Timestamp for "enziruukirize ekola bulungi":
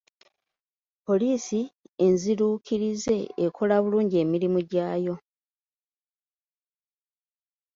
2.05-4.15